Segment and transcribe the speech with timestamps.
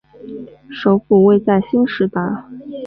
[0.71, 2.49] 首府位在兴实达。